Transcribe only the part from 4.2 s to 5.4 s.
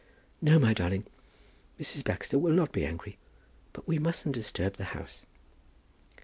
disturb the house."